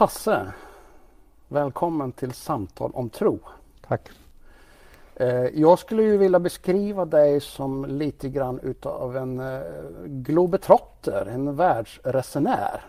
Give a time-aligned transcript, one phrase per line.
[0.00, 0.52] Hasse,
[1.48, 3.38] välkommen till Samtal om tro.
[3.88, 4.10] Tack.
[5.16, 9.60] Eh, jag skulle ju vilja beskriva dig som lite grann utav en eh,
[10.04, 12.80] globetrotter, en världsresenär.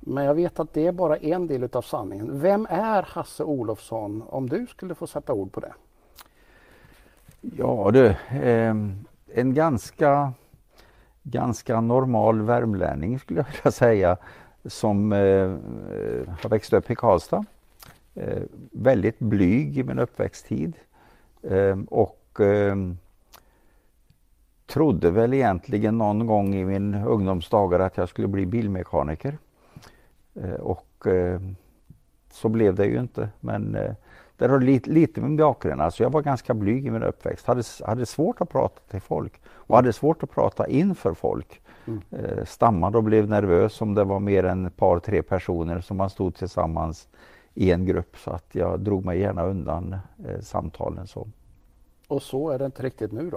[0.00, 2.40] Men jag vet att det är bara en del utav sanningen.
[2.40, 5.72] Vem är Hasse Olofsson om du skulle få sätta ord på det?
[7.40, 8.06] Ja du,
[8.40, 8.76] eh,
[9.34, 10.32] en ganska,
[11.22, 14.16] ganska normal värmlänning skulle jag vilja säga
[14.64, 17.44] som eh, eh, har växt upp i Karlstad.
[18.14, 20.76] Eh, väldigt blyg i min uppväxttid
[21.42, 22.76] eh, och eh,
[24.66, 29.38] trodde väl egentligen någon gång i min ungdomsdagar att jag skulle bli bilmekaniker.
[30.34, 31.56] Eh, och ehm,
[32.30, 33.28] så blev det ju inte.
[33.40, 33.94] Men eh,
[34.36, 35.80] det har lite, lite med bakgrund.
[35.80, 37.46] Alltså jag var ganska blyg i min uppväxt.
[37.46, 41.61] Hade, hade svårt att prata till folk och hade svårt att prata inför folk.
[41.86, 42.46] Mm.
[42.46, 46.10] Stammade och blev nervös om det var mer än ett par, tre personer som man
[46.10, 47.08] stod tillsammans
[47.54, 48.16] i en grupp.
[48.16, 49.96] Så att jag drog mig gärna undan
[50.28, 51.06] eh, samtalen.
[51.06, 51.28] Så.
[52.08, 53.36] Och så är det inte riktigt nu då?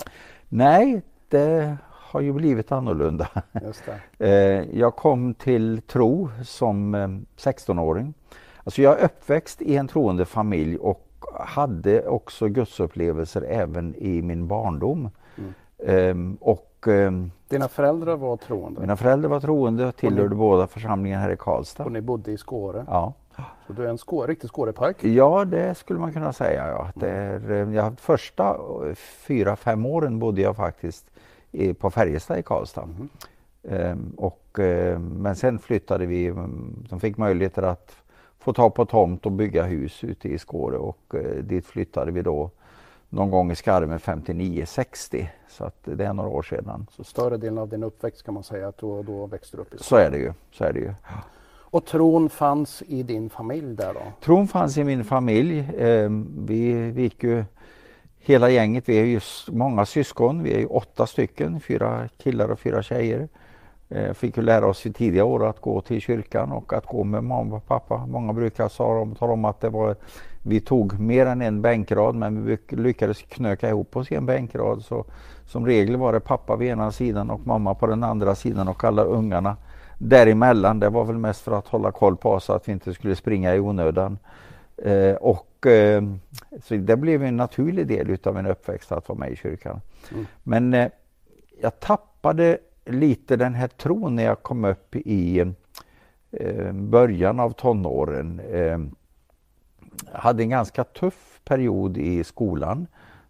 [0.49, 3.29] Nej, det har ju blivit annorlunda.
[4.17, 4.29] eh,
[4.79, 8.13] jag kom till tro som eh, 16-åring.
[8.63, 11.01] Alltså jag är uppväxt i en troende familj och
[11.39, 15.09] hade också gudsupplevelser även i min barndom.
[15.37, 15.53] Mm.
[15.87, 16.37] Ehm,
[16.87, 18.81] och, ehm, Dina föräldrar var troende?
[18.81, 21.83] Mina föräldrar var troende och tillhörde ni, båda församlingen här i Karlstad.
[21.85, 22.85] Och ni bodde i Skåre?
[22.87, 23.13] Ja.
[23.67, 25.03] Så du är en skå, riktig Skårepark?
[25.03, 26.67] Ja, det skulle man kunna säga.
[26.67, 26.91] Ja.
[26.95, 28.57] Det är, ehm, jag, första
[28.95, 31.05] fyra, fem åren bodde jag faktiskt
[31.51, 32.83] i, på Färjestad i Karlstad.
[32.83, 33.09] Mm.
[33.69, 34.59] Ehm, och,
[34.99, 36.33] men sen flyttade vi,
[36.89, 37.95] de fick möjligheter att
[38.39, 42.21] få tag på tomt och bygga hus ute i Skåre och eh, dit flyttade vi
[42.21, 42.51] då
[43.09, 45.27] någon gång i Skarven 59-60.
[45.49, 46.87] Så att det är några år sedan.
[46.91, 49.77] Så större delen av din uppväxt kan man säga att du då växte upp i
[49.77, 50.33] Så är det ju.
[50.51, 50.93] Så är det ju.
[51.75, 54.01] Och tron fanns i din familj där då?
[54.21, 55.59] Tron fanns i min familj.
[55.59, 57.43] Eh, vi, vi gick ju
[58.19, 62.59] hela gänget, vi är ju många syskon, vi är ju åtta stycken, fyra killar och
[62.59, 63.27] fyra tjejer.
[63.89, 67.03] Eh, fick ju lära oss i tidiga år att gå till kyrkan och att gå
[67.03, 68.05] med mamma och pappa.
[68.05, 68.69] Många brukar
[69.15, 69.95] tala om att det var,
[70.43, 74.81] vi tog mer än en bänkrad men vi lyckades knöka ihop oss i en bänkrad.
[74.83, 75.05] Så
[75.45, 78.83] som regel var det pappa vid ena sidan och mamma på den andra sidan och
[78.83, 79.57] alla ungarna
[79.97, 80.79] däremellan.
[80.79, 83.55] Det var väl mest för att hålla koll på oss att vi inte skulle springa
[83.55, 84.17] i onödan.
[84.77, 86.03] Eh, och, eh,
[86.63, 89.81] så det blev en naturlig del utav min uppväxt att vara med i kyrkan.
[90.11, 90.25] Mm.
[90.43, 90.87] Men eh,
[91.61, 95.39] jag tappade lite den här tron när jag kom upp i
[96.31, 98.39] eh, början av tonåren.
[98.39, 98.79] Eh,
[100.11, 102.87] hade en ganska tuff period i skolan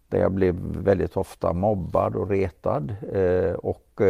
[0.08, 4.00] där jag blev väldigt ofta mobbad och retad eh, och,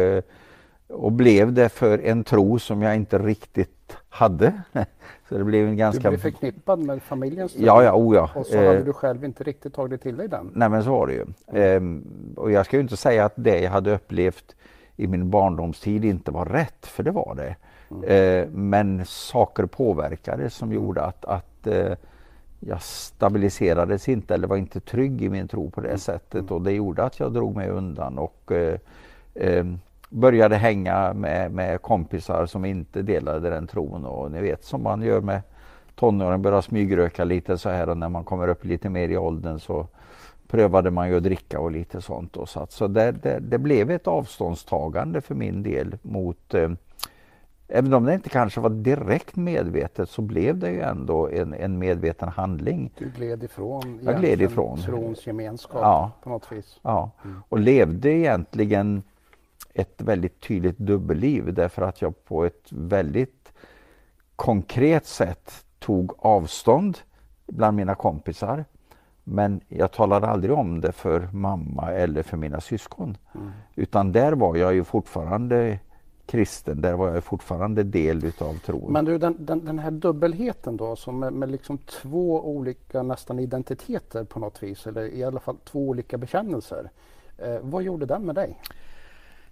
[0.87, 4.61] och blev det för en tro som jag inte riktigt hade.
[5.29, 6.03] Så det blev en ganska...
[6.03, 7.65] Du blev förknippad med familjens tro?
[7.65, 8.29] Ja, ja, oh ja.
[8.35, 10.51] Och så hade du själv inte riktigt tagit till dig den?
[10.53, 11.25] Nej men så var det ju.
[11.47, 12.33] Mm.
[12.35, 14.55] och jag ska ju inte säga att det jag hade upplevt
[14.97, 17.55] i min barndomstid inte var rätt, för det var det.
[17.91, 18.03] Mm.
[18.03, 21.93] Eh, men saker påverkade som gjorde att, att eh,
[22.59, 25.99] jag stabiliserades inte eller var inte trygg i min tro på det mm.
[25.99, 28.79] sättet och det gjorde att jag drog mig undan och eh,
[29.33, 29.65] eh,
[30.09, 35.01] började hänga med, med kompisar som inte delade den tron och ni vet som man
[35.01, 35.41] gör med
[35.95, 39.59] tonåren, börjar smygröka lite så här och när man kommer upp lite mer i åldern
[39.59, 39.87] så
[40.47, 42.37] prövade man ju att dricka och lite sånt.
[42.37, 46.69] Och så att, så det, det, det, blev ett avståndstagande för min del mot eh,
[47.69, 51.79] Även om det inte kanske var direkt medvetet så blev det ju ändå en, en
[51.79, 52.91] medveten handling.
[52.97, 54.81] Du gled ifrån, jag gled ifrån.
[54.81, 56.11] trons gemenskap ja.
[56.23, 56.79] på något vis.
[56.81, 57.43] Ja, mm.
[57.49, 59.03] och levde egentligen
[59.73, 63.53] ett väldigt tydligt dubbelliv därför att jag på ett väldigt
[64.35, 66.97] konkret sätt tog avstånd
[67.47, 68.65] bland mina kompisar
[69.29, 73.17] men jag talade aldrig om det för mamma eller för mina syskon.
[73.35, 73.51] Mm.
[73.75, 75.79] Utan där var jag ju fortfarande
[76.25, 78.91] kristen, där var jag fortfarande del utav tron.
[78.93, 83.39] Men du, den, den, den här dubbelheten då, som med, med liksom två olika nästan
[83.39, 86.89] identiteter på något vis, eller i alla fall två olika bekännelser.
[87.37, 88.59] Eh, vad gjorde den med dig?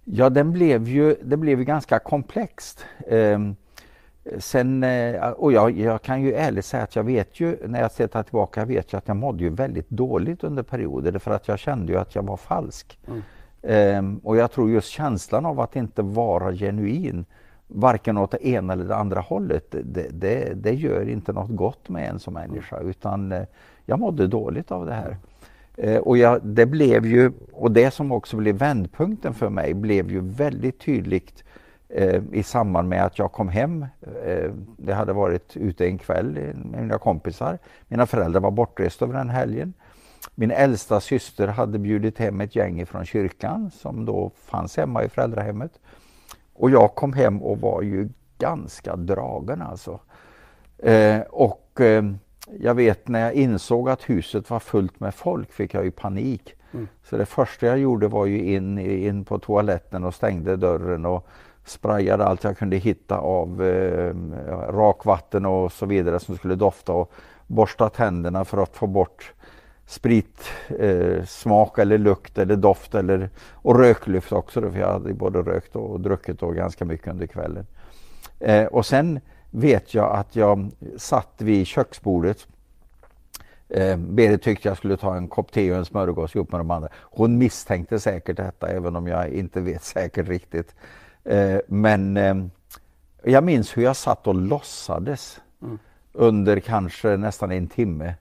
[0.04, 2.84] Ja, den blev ju, det blev ju ganska komplext.
[3.06, 3.38] Eh,
[4.38, 7.94] Sen, eh, och jag, jag, kan ju ärligt säga att jag vet ju, när jag
[7.94, 11.48] tittar tillbaka, jag vet ju att jag mådde ju väldigt dåligt under perioder för att
[11.48, 12.98] jag kände ju att jag var falsk.
[13.08, 13.22] Mm.
[13.98, 17.24] Um, och jag tror just känslan av att inte vara genuin,
[17.66, 21.88] varken åt det ena eller det andra hållet, det, det, det gör inte något gott
[21.88, 23.42] med en som människa utan uh,
[23.84, 25.16] jag mådde dåligt av det här.
[25.84, 30.10] Uh, och jag, det blev ju, och det som också blev vändpunkten för mig blev
[30.10, 31.44] ju väldigt tydligt
[31.88, 33.86] eh, i samband med att jag kom hem.
[34.24, 37.58] Eh, det hade varit ute en kväll med mina kompisar.
[37.88, 39.74] Mina föräldrar var bortresta över den helgen.
[40.34, 45.08] Min äldsta syster hade bjudit hem ett gäng från kyrkan som då fanns hemma i
[45.08, 45.72] föräldrahemmet.
[46.54, 50.00] Och jag kom hem och var ju ganska dragen alltså.
[50.78, 52.04] Eh, och eh,
[52.60, 56.54] jag vet när jag insåg att huset var fullt med folk fick jag ju panik.
[56.72, 56.88] Mm.
[57.02, 61.26] Så det första jag gjorde var ju in, in på toaletten och stängde dörren och
[61.66, 64.14] sprayade allt jag kunde hitta av eh,
[64.68, 67.12] rakvatten och så vidare som skulle dofta och
[67.46, 69.32] borsta tänderna för att få bort
[69.86, 75.42] spritsmak eh, eller lukt eller doft eller, och rökluft också då, för jag hade både
[75.42, 77.66] rökt och druckit då ganska mycket under kvällen.
[78.40, 79.20] Eh, och sen
[79.50, 82.46] vet jag att jag satt vid köksbordet
[83.68, 86.70] Eh, Berit tyckte jag skulle ta en kopp te och en smörgås ihop med de
[86.70, 86.88] andra.
[86.94, 90.74] Hon misstänkte säkert detta även om jag inte vet säkert riktigt.
[91.26, 92.34] Eh, men eh,
[93.24, 95.78] jag minns hur jag satt och låtsades mm.
[96.12, 98.14] under kanske nästan en timme.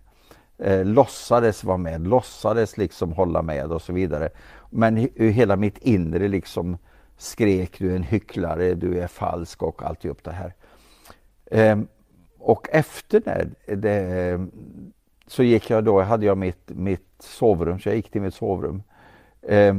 [0.58, 4.30] Eh, låtsades vara med, låtsades liksom hålla med och så vidare.
[4.70, 6.78] Men hela mitt inre liksom
[7.18, 10.54] skrek du är en hycklare, du är falsk och alltihop det här.
[11.46, 11.80] Eh,
[12.40, 14.40] och efter det, det,
[15.28, 18.84] så gick jag då, hade jag mitt, mitt sovrum, så jag gick till mitt sovrum.
[19.42, 19.76] Eh,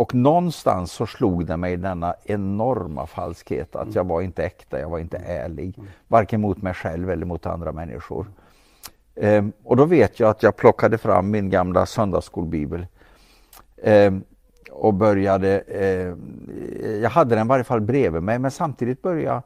[0.00, 4.90] och någonstans så slog det mig denna enorma falskhet att jag var inte äkta, jag
[4.90, 5.74] var inte ärlig.
[6.08, 8.26] Varken mot mig själv eller mot andra människor.
[9.14, 12.86] Eh, och då vet jag att jag plockade fram min gamla söndagsskolbibel.
[13.76, 14.12] Eh,
[14.70, 16.14] och började, eh,
[17.02, 19.42] jag hade den i varje fall bredvid mig men samtidigt började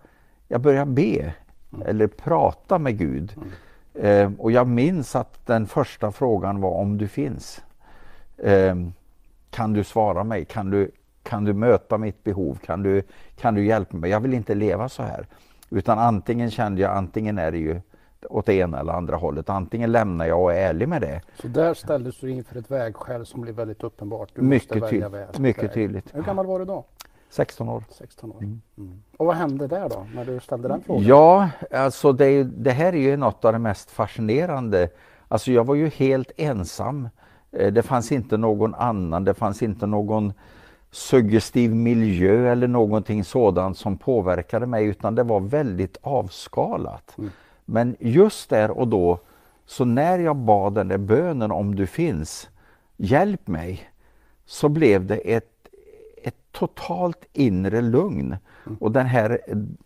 [0.49, 1.33] jag började be
[1.85, 3.37] eller prata med Gud.
[3.95, 7.63] Eh, och jag minns att den första frågan var om du finns.
[9.55, 10.45] Kan du svara mig?
[10.45, 10.91] Kan du,
[11.23, 12.59] kan du möta mitt behov?
[12.65, 13.03] Kan du,
[13.37, 14.11] kan du hjälpa mig?
[14.11, 15.27] Jag vill inte leva så här.
[15.71, 17.81] Utan antingen kände jag, antingen är det ju
[18.31, 19.49] åt det ena eller andra hållet.
[19.51, 21.21] Antingen lämnar jag och är ärlig med det.
[21.41, 24.29] Så där ställdes du inför ett vägskäl som blev väldigt uppenbart.
[24.35, 25.41] Du mycket måste välja väg.
[25.41, 26.15] Mycket tydligt.
[26.15, 26.85] Hur gammal var du då?
[27.31, 27.85] 16 år.
[27.91, 28.39] 16 år.
[28.39, 28.61] Mm.
[28.79, 29.03] Mm.
[29.17, 31.05] Och vad hände där då, när du ställde den frågan?
[31.05, 34.89] Ja, alltså det, det, här är ju något av det mest fascinerande.
[35.29, 37.09] Alltså jag var ju helt ensam.
[37.57, 40.33] Eh, det fanns inte någon annan, det fanns inte någon
[40.91, 47.19] suggestiv miljö eller någonting sådant som påverkade mig utan det var väldigt avskalat.
[47.19, 47.31] Mm.
[47.65, 49.19] Men just där och då,
[49.67, 52.49] så när jag bad den där bönen om du finns,
[52.97, 53.91] hjälp mig,
[54.47, 55.51] så blev det ett
[56.25, 58.37] ett totalt inre lugn.
[58.67, 58.79] Mm.
[58.81, 59.41] Och den här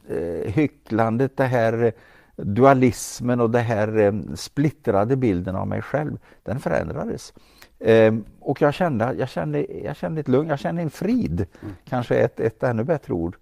[0.09, 1.93] eh, hycklandet, det här
[2.37, 7.32] dualismen och den här eh, splittrade bilden av mig själv, den förändrades.
[7.80, 11.75] Eh, och jag kände, jag, kände, jag kände ett lugn, jag kände en frid, mm.
[11.88, 13.36] kanske ett, ett ännu bättre ord.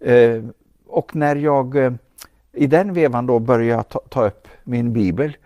[0.00, 0.42] Eh,
[0.86, 1.92] och när jag eh,
[2.52, 5.36] i den vevan då började ta, ta upp min bibel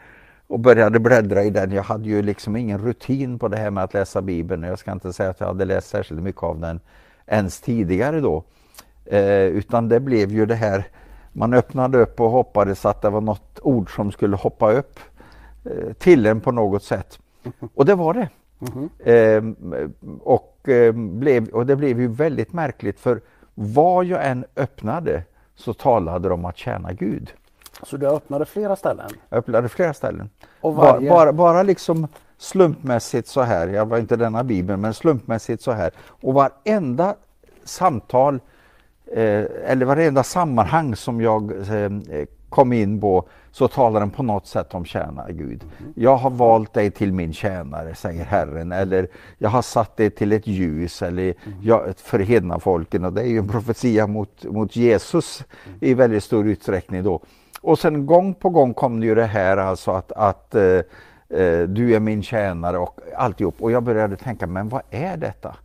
[0.46, 1.73] och började bläddra i den.
[1.73, 4.62] Jag hade ju liksom ingen rutin på det här med att läsa Bibeln.
[4.62, 6.81] Jag ska inte säga att jag hade läst särskilt mycket av den
[7.26, 8.44] ens tidigare då.
[9.05, 10.84] Eh, utan det blev ju det här,
[11.32, 15.00] man öppnade upp och hoppades att det var något ord som skulle hoppa upp
[15.64, 17.19] eh, till en på något sätt.
[17.75, 18.29] Och det var det.
[18.61, 19.57] Mm -hmm.
[20.09, 23.21] eh, och, eh, blev, och det blev ju väldigt märkligt för
[23.55, 25.23] vad jag än öppnade
[25.55, 27.33] så talade de om att tjäna Gud.
[27.83, 29.11] Så du öppnade flera ställen?
[29.29, 30.31] Jag öppnade flera ställen.
[30.61, 31.11] Och varje...
[31.11, 35.73] bara, bara, bara liksom slumpmässigt så här, jag var inte denna bibeln, men slumpmässigt så
[35.73, 35.91] här.
[35.99, 37.15] Och varenda
[37.65, 38.41] samtal
[39.07, 41.91] eh, eller varenda sammanhang som jag eh,
[42.49, 45.65] kom in på så talar den på något sätt om tjänare Gud.
[45.95, 48.73] Jag har valt dig till min tjänare, säger Herren.
[48.73, 49.09] Eller
[49.39, 53.05] jag har satt dig till ett ljus eller jag, för hedna folken.
[53.05, 55.45] Och det är ju en profetia mot, mot Jesus
[55.81, 57.21] i väldigt stor utsträckning då.
[57.61, 61.63] Och sen gång på gång kom det ju det här alltså att, att eh, eh
[61.69, 63.55] du är min tjänare och alltihop.
[63.59, 65.57] Och jag började tänka, men vad är detta?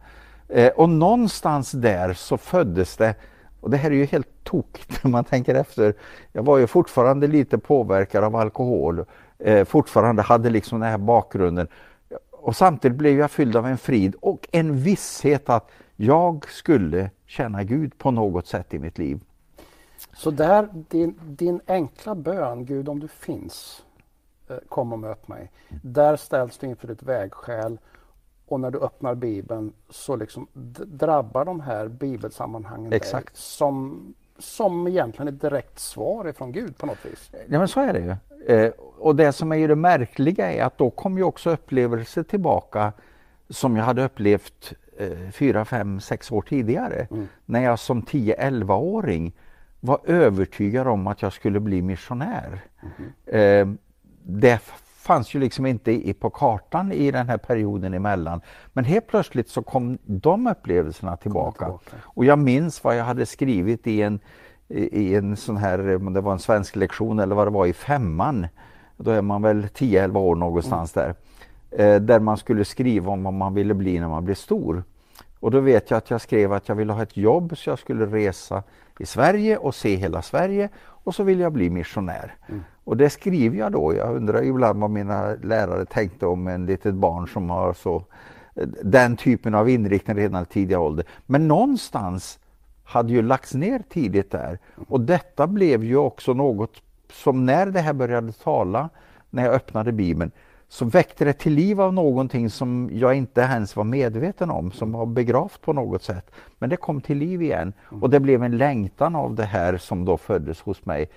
[0.48, 3.16] Eh, och någonstans där så föddes det,
[3.62, 5.94] och det här är ju helt tokigt när man tänker efter.
[6.32, 9.06] Jag var ju fortfarande lite påverkad av alkohol,
[9.40, 11.68] eh, fortfarande hade liksom den här bakgrunden.
[12.32, 17.64] Och samtidigt blev jag fylld av en frid och en visshet att jag skulle känna
[17.64, 19.20] Gud på något sätt i mitt liv.
[20.14, 23.84] Så där, din, din enkla bön, Gud om du finns,
[24.50, 25.52] eh, kom och möt mig.
[25.82, 27.78] Där ställs du inför ett vägskäl
[28.52, 30.48] och när du öppnar Bibeln så liksom
[30.86, 33.28] drabbar de här bibelsammanhangen Exakt.
[33.28, 37.32] dig som, som egentligen ett direkt svar ifrån Gud på något vis.
[37.48, 38.16] Ja men så är det ju.
[38.56, 42.24] Eh, och det som är ju det märkliga är att då kom ju också upplevelser
[42.24, 42.94] tillbaka
[43.50, 47.08] som jag hade upplevt eh, fyra, fem, sex år tidigare.
[47.12, 47.28] Mm.
[47.46, 49.34] När jag som 10-11-åring
[49.80, 52.62] var övertygad om att jag skulle bli missionär.
[53.26, 53.70] Mm.
[53.70, 53.78] Eh,
[54.24, 54.60] det
[55.02, 58.42] fanns ju liksom inte på kartan i den här perioden emellan.
[58.74, 61.66] Men helt plötsligt så kom de upplevelserna tillbaka.
[61.66, 61.98] tillbaka.
[62.04, 64.20] Och jag minns vad jag hade skrivit i en,
[64.70, 65.78] i en sån här,
[66.14, 68.48] det var en svensk lektion eller vad det var i femman.
[68.98, 71.08] Då är man väl 10-11 år någonstans mm.
[71.08, 71.16] där.
[71.96, 74.84] Eh, där man skulle skriva om vad man ville bli när man blev stor.
[75.40, 77.80] Och då vet jag att jag skrev att jag ville ha ett jobb så jag
[77.80, 78.64] skulle resa
[79.00, 82.36] i Sverige och se hela Sverige och så ville jag bli missionär.
[82.50, 82.64] Mm.
[82.84, 83.96] Och det skriver jag då.
[83.96, 88.06] Jag undrar ibland vad mina lärare tänkte om en litet barn som har så
[88.84, 91.06] den typen av inriktning redan i tidiga ålder.
[91.26, 92.40] Men någonstans
[92.84, 94.60] hade ju lagts ner tidigt där.
[94.88, 98.90] Och detta blev ju också något som när det här började tala,
[99.30, 100.32] när jag öppnade Bibeln,
[100.68, 104.92] så väckte det till liv av någonting som jag inte ens var medveten om, som
[104.92, 106.32] var begravt på något sätt.
[106.60, 110.06] Men det kom till liv igen och det blev en längtan av det här som
[110.06, 111.10] då föddes hos mig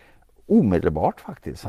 [0.46, 1.66] omedelbart faktiskt.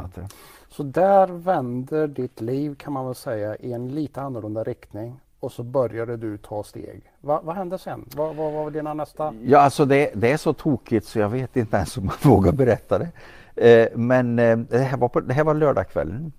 [0.70, 5.51] Så där vänder ditt liv kan man väl säga i en lite annorlunda riktning och
[5.51, 7.12] så började du ta steg.
[7.22, 8.05] Va, vad hände sen?
[8.15, 9.34] Vad, vad var dina nästa?
[9.44, 12.51] Ja, alltså det, det, är så tokigt så jag vet inte ens om man vågar
[12.51, 13.12] berätta det.
[13.55, 16.34] Eh, men eh, det, här var på, det här var lördagskvällen.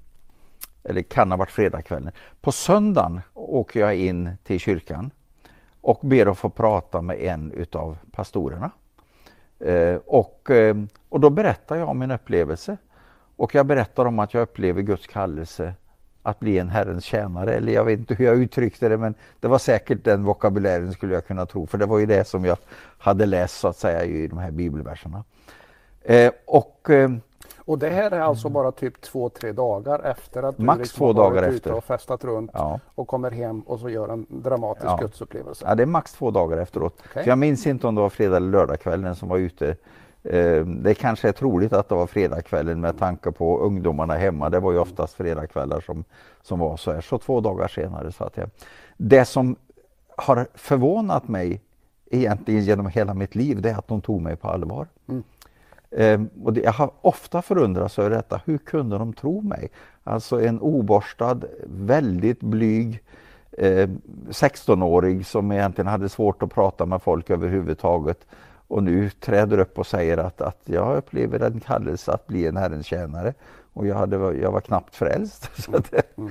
[0.84, 2.12] Eller kan ha varit fredagskvällen.
[2.40, 5.10] På söndagen åker jag in till kyrkan
[5.80, 8.70] och ber att få prata med en utav pastorerna.
[9.60, 10.76] Eh, och, eh,
[11.08, 12.76] och då berättar jag om min upplevelse.
[13.36, 15.74] Och jag berättar om att jag upplever Guds kallelse
[16.22, 17.54] att bli en Herrens tjänare.
[17.54, 21.14] Eller jag vet inte hur jag uttryckte det men det var säkert den vokabulären skulle
[21.14, 21.66] jag kunna tro.
[21.66, 22.58] För det var ju det som jag
[22.98, 25.24] hade läst så att säga i de här bibelverserna.
[26.02, 27.10] Eh, och, eh,
[27.66, 30.98] och det här är alltså bara typ två, tre dagar efter att du Max liksom
[30.98, 31.70] två dagar varit efter.
[31.70, 32.80] ute och festat runt ja.
[32.94, 34.96] och kommer hem och så gör en dramatisk ja.
[34.96, 35.64] gudsupplevelse?
[35.68, 37.02] Ja, det är max två dagar efteråt.
[37.10, 37.24] Okay.
[37.26, 39.76] Jag minns inte om det var fredag eller lördagskvällen som var ute.
[40.22, 44.50] Eh, det kanske är troligt att det var fredagskvällen med tanke på ungdomarna hemma.
[44.50, 46.04] Det var ju oftast fredagskvällar som,
[46.42, 47.00] som var så här.
[47.00, 48.50] Så två dagar senare satt jag.
[48.96, 49.56] Det som
[50.16, 51.60] har förvånat mig
[52.10, 54.86] egentligen genom hela mitt liv det är att de tog mig på allvar.
[55.08, 55.22] Mm.
[55.96, 58.40] Ehm, och det, jag har ofta förundrats över detta.
[58.44, 59.70] Hur kunde de tro mig?
[60.04, 63.02] Alltså en oborstad, väldigt blyg
[63.52, 63.88] eh,
[64.28, 68.26] 16-årig som egentligen hade svårt att prata med folk överhuvudtaget
[68.68, 72.56] och nu träder upp och säger att, att jag upplever en kallelse att bli en
[72.56, 73.34] Herrens tjänare
[73.72, 75.50] och jag, hade, jag var knappt frälst.
[75.62, 76.30] Så det, mm.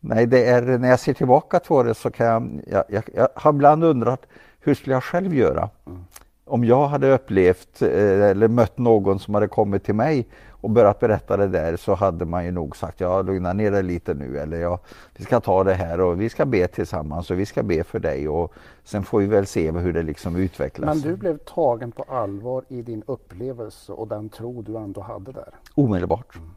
[0.00, 3.28] Nej, det är, när jag ser tillbaka på det så kan jag, jag, jag, jag
[3.34, 4.26] har ibland undrat
[4.60, 5.70] hur skulle jag själv göra?
[5.86, 6.04] Mm.
[6.50, 11.00] Om jag hade upplevt eh, eller mött någon som hade kommit till mig och börjat
[11.00, 14.38] berätta det där så hade man ju nog sagt ja lugna ner dig lite nu
[14.38, 14.78] eller ja
[15.16, 17.98] vi ska ta det här och vi ska be tillsammans och vi ska be för
[17.98, 18.52] dig och
[18.84, 20.94] sen får vi väl se hur det liksom utvecklas.
[20.94, 25.32] Men du blev tagen på allvar i din upplevelse och den tro du ändå hade
[25.32, 25.54] där?
[25.74, 26.36] Omedelbart.
[26.36, 26.50] Mm.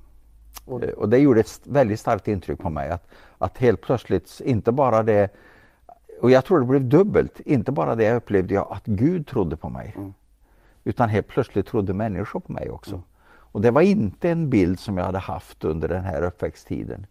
[0.66, 3.08] Och, och det gjorde ett väldigt starkt intryck på mig att,
[3.38, 5.30] att helt plötsligt inte bara det
[6.22, 7.40] och jag tror det blev dubbelt.
[7.40, 9.94] Inte bara det upplevde jag att Gud trodde på mig.
[9.98, 10.14] Mm.
[10.84, 12.96] Utan helt plötsligt trodde människor på mig också.
[12.96, 13.04] Mm.
[13.26, 17.06] Och det var inte en bild som jag hade haft under den här uppväxttiden.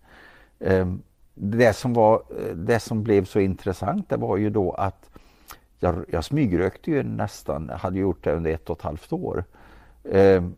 [0.61, 1.03] Ehm,
[1.35, 2.23] det som, var,
[2.55, 5.11] det som blev så intressant det var ju då att
[5.79, 9.45] jag, jag smygrökte ju nästan, hade gjort det under ett och ett halvt år.
[10.11, 10.55] Ehm,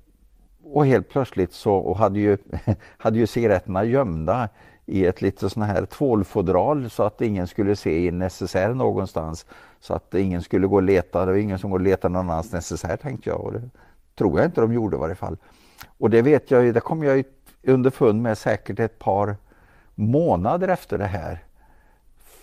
[0.64, 2.38] och helt plötsligt så, och hade ju,
[2.98, 4.48] hade ju cigaretterna gömda
[4.86, 9.46] i ett litet sån här tvålfodral så att ingen skulle se i en necessär någonstans.
[9.80, 12.30] Så att ingen skulle gå och leta, det var ingen som går och letade någon
[12.30, 13.70] annans necessär tänkte jag och det
[14.14, 15.36] tror jag inte de gjorde i varje fall.
[15.98, 17.24] Och det vet jag ju, det kom jag
[17.62, 19.36] underfund med säkert ett par
[19.94, 21.44] månader efter det här.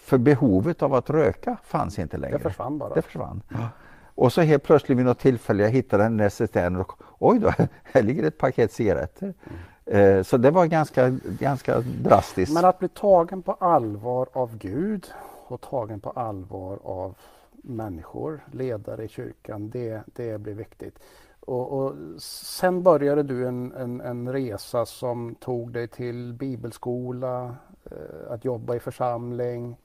[0.04, 2.38] För behovet av att röka fanns inte längre.
[2.38, 2.94] Det försvann bara?
[2.94, 3.42] Det försvann.
[3.50, 3.70] Ja.
[4.16, 8.02] Och så helt plötsligt vid något tillfälle jag hittade en necessär och oj då, här
[8.02, 9.26] ligger ett paket cigaretter.
[9.26, 9.60] Mm.
[9.86, 12.54] Eh, så det var ganska, ganska drastiskt.
[12.54, 15.08] Men att bli tagen på allvar av Gud
[15.48, 17.16] och tagen på allvar av
[17.52, 21.00] människor, ledare i kyrkan, det, det blir viktigt.
[21.40, 28.32] Och, och sen började du en, en, en, resa som tog dig till bibelskola, eh,
[28.32, 29.78] att jobba i församling.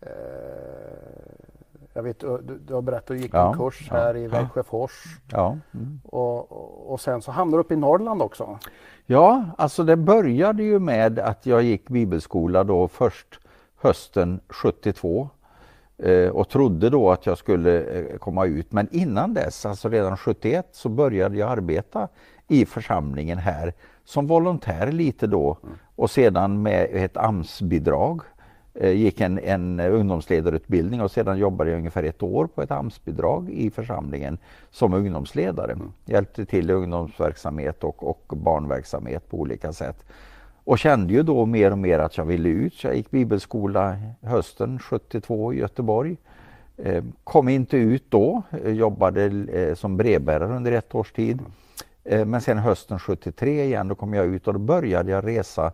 [0.00, 0.08] Eh,
[1.92, 4.26] jag vet, du, du har berättat att du gick ja, en kurs här ja, i
[4.26, 5.20] Växjöfors.
[5.32, 5.56] Ja.
[5.74, 6.00] Mm.
[6.04, 8.58] Och, och sen så hamnade du uppe i Norrland också.
[9.06, 13.40] Ja, alltså det började ju med att jag gick bibelskola då först
[13.76, 15.28] hösten 72
[15.98, 18.72] eh, och trodde då att jag skulle eh, komma ut.
[18.72, 22.08] Men innan dess, alltså redan 71, så började jag arbeta
[22.48, 25.74] i församlingen här som volontär lite då mm.
[25.96, 28.20] och sedan med ett AMS-bidrag
[28.80, 33.70] gick en, en ungdomsledarutbildning och sedan jobbade jag ungefär ett år på ett AMS-bidrag i
[33.70, 34.38] församlingen
[34.70, 35.72] som ungdomsledare.
[35.72, 35.92] Mm.
[36.04, 40.04] Hjälpte till i ungdomsverksamhet och, och barnverksamhet på olika sätt.
[40.64, 42.74] Och kände ju då mer och mer att jag ville ut.
[42.74, 46.16] Så jag gick bibelskola hösten 72 i Göteborg.
[46.76, 51.40] Eh, kom inte ut då, jobbade eh, som brevbärare under ett års tid.
[52.26, 55.72] Men sen hösten 73 igen, då kom jag ut och då började jag resa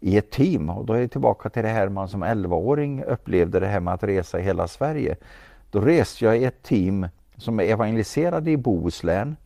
[0.00, 0.70] i ett team.
[0.70, 3.94] Och då är jag tillbaka till det här man som 11-åring upplevde det här med
[3.94, 5.16] att resa i hela Sverige.
[5.70, 9.36] Då reste jag i ett team som evangeliserade i Bohuslän,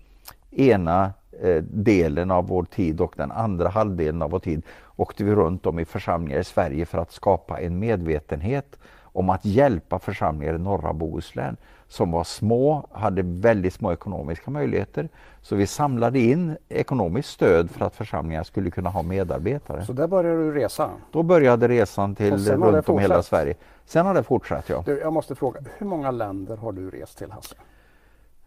[0.50, 4.62] ena eh, delen av vår tid och den andra halvdelen av vår tid
[4.96, 9.44] åkte vi runt om i församlingar i Sverige för att skapa en medvetenhet om att
[9.44, 11.56] hjälpa församlingar i norra Bohuslän
[11.90, 15.08] som var små, hade väldigt små ekonomiska möjligheter.
[15.42, 19.84] Så vi samlade in ekonomiskt stöd för att församlingar skulle kunna ha medarbetare.
[19.84, 20.90] Så där började du resa?
[21.12, 23.54] Då började resan till runt om hela Sverige.
[23.84, 24.82] Sen har det fortsatt, ja.
[24.86, 27.54] Du, jag måste fråga, hur många länder har du rest till Hasse?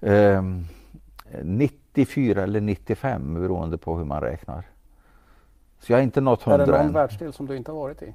[0.01, 0.43] Eh,
[1.43, 4.63] 94 eller 95 beroende på hur man räknar.
[5.79, 6.61] Så jag har inte nått 100 än.
[6.61, 6.93] Är det någon än.
[6.93, 8.13] världsdel som du inte har varit i?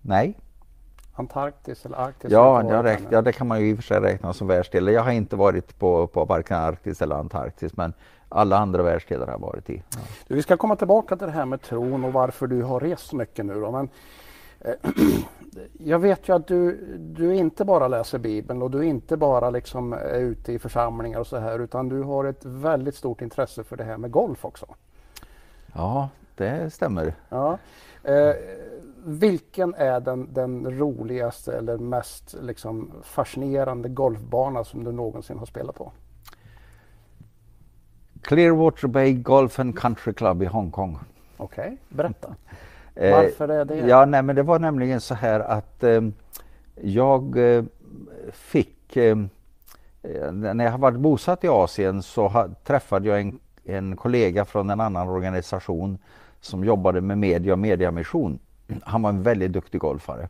[0.00, 0.34] Nej.
[1.20, 2.30] Antarktis eller Arktis?
[2.30, 4.88] Ja, jag räkna, ja, det kan man ju i och för sig räkna som världsdel.
[4.88, 7.92] Jag har inte varit på, på varken Arktis eller Antarktis men
[8.28, 9.82] alla andra världsdelar har jag varit i.
[9.90, 10.00] Ja.
[10.26, 13.06] Du, vi ska komma tillbaka till det här med tron och varför du har rest
[13.06, 13.60] så mycket nu.
[13.60, 13.88] Då, men,
[14.60, 14.74] eh,
[15.78, 19.92] jag vet ju att du, du inte bara läser Bibeln och du inte bara liksom
[19.92, 23.76] är ute i församlingar och så här utan du har ett väldigt stort intresse för
[23.76, 24.66] det här med golf också.
[25.74, 27.14] Ja, det stämmer.
[27.28, 27.58] Ja.
[28.04, 28.34] Eh,
[29.04, 35.74] vilken är den, den roligaste eller mest liksom, fascinerande golfbana som du någonsin har spelat
[35.74, 35.92] på?
[38.22, 40.98] Clearwater Bay Golf and Country Club i Hongkong.
[41.36, 41.76] Okej, okay.
[41.88, 42.34] berätta.
[42.94, 43.76] Eh, Varför är det?
[43.76, 46.00] Ja, nej, men det var nämligen så här att eh,
[46.74, 47.36] jag
[48.32, 49.16] fick, eh,
[50.32, 54.80] när jag varit bosatt i Asien så ha, träffade jag en, en kollega från en
[54.80, 55.98] annan organisation
[56.40, 58.38] som jobbade med media och mediamission
[58.82, 60.28] han var en väldigt duktig golfare.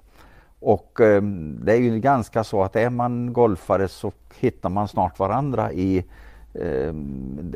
[0.60, 1.22] Och eh,
[1.62, 6.04] det är ju ganska så att är man golfare så hittar man snart varandra i,
[6.54, 6.94] eh,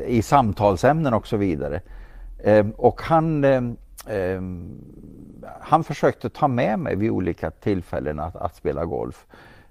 [0.07, 1.81] i samtalsämnen och så vidare.
[2.43, 3.63] Eh, och han, eh,
[4.15, 4.41] eh,
[5.59, 9.25] han försökte ta med mig vid olika tillfällen att, att spela golf.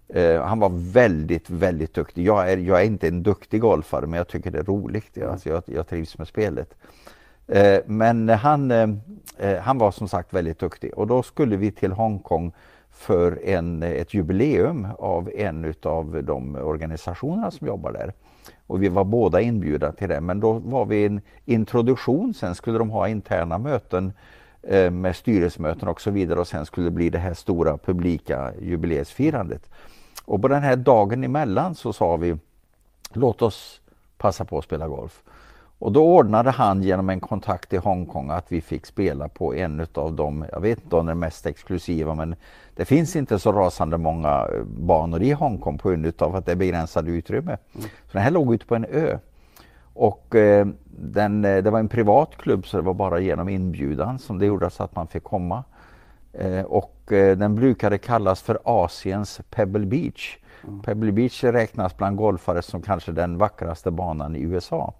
[0.08, 2.26] Eh, han var väldigt, väldigt duktig.
[2.26, 5.22] Jag är, jag är inte en duktig golfare men jag tycker det är roligt.
[5.22, 6.74] Alltså jag, jag trivs med spelet.
[7.46, 8.88] Eh, men han, eh,
[9.38, 12.52] eh, han var som sagt väldigt duktig och då skulle vi till Hongkong
[12.90, 18.12] för en, ett jubileum av en av de organisationerna som jobbar där.
[18.66, 22.78] Och vi var båda inbjudna till det men då var vi en introduktion, sen skulle
[22.78, 24.12] de ha interna möten
[24.92, 29.70] med styrelsemöten och så vidare och sen skulle det bli det här stora publika jubileumsfirandet.
[30.24, 32.36] Och på den här dagen emellan så sa vi
[33.12, 33.80] låt oss
[34.18, 35.22] passa på att spela golf.
[35.84, 39.86] Och då ordnade han genom en kontakt i Hongkong att vi fick spela på en
[39.94, 42.34] av de, jag vet inte om den mest exklusiva men
[42.76, 46.52] det finns inte så rasande många eh, banor i Hongkong på grund av att det
[46.52, 47.56] är begränsade utrymme.
[47.74, 47.82] Mm.
[47.82, 49.18] Så den här låg ute på en ö.
[49.94, 50.66] Och eh,
[50.98, 54.46] den, eh, det var en privat klubb så det var bara genom inbjudan som det
[54.46, 55.64] gjorde så att man fick komma.
[56.32, 60.38] Eh, och eh, den brukade kallas för Asiens Pebble Beach.
[60.66, 60.82] Mm.
[60.82, 64.94] Pebble Beach räknas bland golfare som kanske den vackraste banan i USA.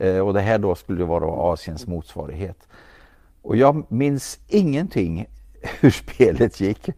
[0.00, 2.68] Eh, och det här då skulle vara Asiens motsvarighet.
[3.42, 5.26] Och jag minns ingenting
[5.80, 6.88] hur spelet gick.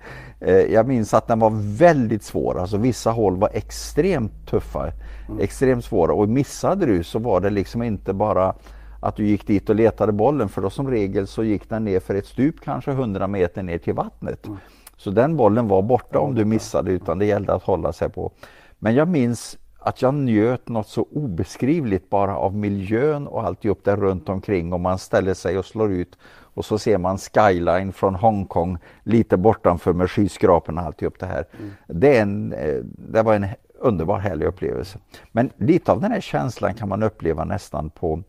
[0.40, 4.92] Eh, jag minns att den var väldigt svår, alltså vissa hål var extremt tuffa,
[5.28, 5.40] mm.
[5.40, 8.54] extremt svåra och missade du så var det liksom inte bara
[9.00, 12.00] att du gick dit och letade bollen för då som regel så gick den ner
[12.00, 14.46] för ett stup kanske 100 meter ner till vattnet.
[14.46, 14.58] Mm.
[14.96, 18.32] Så den bollen var borta om du missade utan det gällde att hålla sig på.
[18.78, 23.96] Men jag minns att jag njöt något så obeskrivligt bara av miljön och alltihop där
[23.96, 26.18] runt omkring och man ställer sig och slår ut
[26.58, 31.44] och så ser man skyline från Hongkong lite bortanför med skyskraporna och alltihop det här.
[31.58, 31.72] Mm.
[31.86, 33.46] Det, är en, eh, det var en
[33.78, 34.98] underbar härlig upplevelse.
[35.32, 38.22] Men lite av den här känslan kan man uppleva nästan på,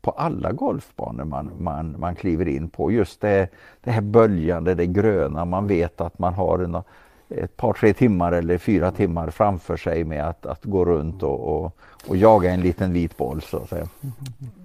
[0.00, 2.92] på alla golfbanor man, man, man kliver in på.
[2.92, 3.48] Just det,
[3.80, 6.82] det här böljande, det gröna, man vet att man har en
[7.30, 11.40] ett par, tre timmar eller fyra timmar framför sig med att, att gå runt och,
[11.40, 11.76] och,
[12.08, 13.42] och jaga en liten vit boll.
[13.42, 13.88] Så att säga.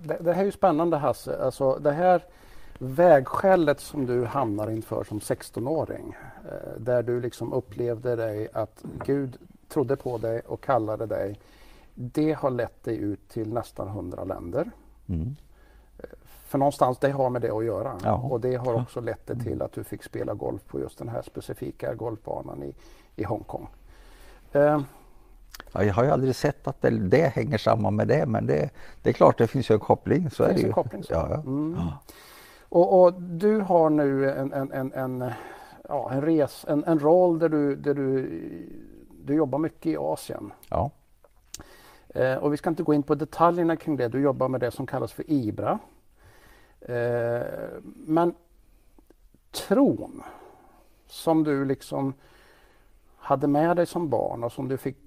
[0.04, 1.44] Det, det här är ju spännande Hasse.
[1.44, 2.22] Alltså, det här
[2.80, 9.38] vägskället som du hamnar inför som 16-åring eh, där du liksom upplevde dig att Gud
[9.70, 11.40] trodde på dig och kallade dig.
[11.94, 14.72] Det har lett dig ut till nästan 100 länder.
[15.08, 15.36] Mm.
[16.46, 17.98] För någonstans det har med det att göra.
[18.04, 18.14] Ja.
[18.16, 21.10] Och det har också lett det till att du fick spela golf på just den
[21.10, 22.76] här specifika golfbanan i,
[23.16, 23.68] i Hongkong.
[24.52, 24.82] Eh,
[25.72, 28.70] Ja, jag har ju aldrig sett att det, det hänger samman med det men det,
[29.02, 30.30] det är klart det finns ju en koppling.
[30.30, 30.74] Så Det är finns det en ju.
[30.74, 31.14] koppling, så.
[31.14, 31.36] Ja, ja.
[31.36, 31.78] Mm.
[32.70, 35.32] och, och du har nu en, en, en, en,
[35.90, 38.30] ja, en, res, en, en roll där du, där du,
[39.26, 40.54] du jobbar mycket i Asien.
[40.70, 40.92] ja.
[42.10, 44.08] Eh, och vi ska inte gå in på detaljerna kring det.
[44.08, 45.80] Du jobbar med det som kallas för IBRA.
[46.86, 47.42] Eh,
[47.84, 48.34] men
[49.52, 50.24] tron
[51.08, 52.14] som du liksom
[53.18, 54.98] hade med dig som barn och som du fick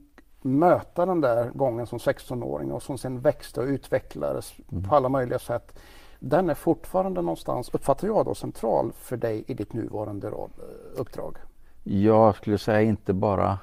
[0.42, 4.54] möta den där gången som 16-åring och som sen växte och utvecklades
[4.88, 5.78] på alla möjliga sätt.
[6.18, 10.34] Den är fortfarande någonstans, uppfattar jag då, central för dig i ditt nuvarande eh,
[10.96, 11.36] uppdrag.
[11.84, 13.58] Jag skulle säga inte bara,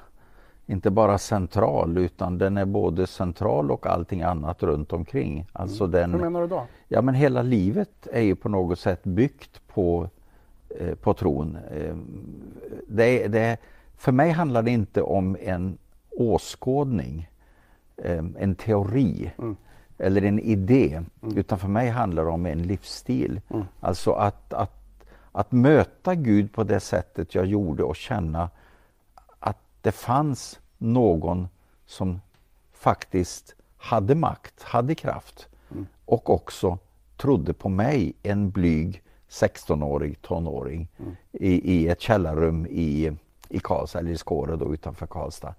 [0.66, 5.46] inte bara central utan den är både central och allting annat runt omkring.
[5.52, 6.62] Alltså Hur den, menar du då?
[6.88, 10.08] ja men hela livet är ju på något sätt byggt på,
[10.80, 11.58] eh, på tron.
[11.70, 11.96] Eh,
[12.88, 13.56] det, det,
[13.96, 15.78] för mig handlar det inte om en
[16.10, 17.28] åskådning,
[17.96, 19.56] eh, en teori Mm.
[19.98, 21.02] eller en idé.
[21.36, 23.40] Utan för mig handlar det om en livsstil.
[23.50, 23.64] Mm.
[23.80, 28.50] Alltså att, att, att möta Gud på det sättet jag gjorde och känna
[29.86, 31.48] det fanns någon
[31.86, 32.20] som
[32.72, 35.86] faktiskt hade makt, hade kraft Mm.
[36.04, 36.78] och också
[37.16, 41.16] trodde på mig, en blyg 16-årig tonåring Mm.
[41.32, 43.12] i, i ett källarrum i,
[43.48, 45.54] i Karlstad, eller i Skåre då utanför Karlstad.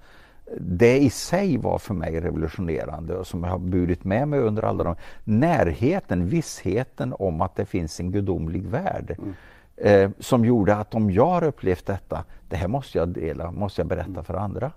[0.59, 4.63] Det i sig var för mig revolutionerande och som jag har burit med mig under
[4.63, 9.17] alla de närheten, vissheten om att det finns en gudomlig värld.
[9.77, 13.81] Eh, som gjorde att om jag har upplevt detta, det här måste jag dela, måste
[13.81, 14.71] jag berätta för andra.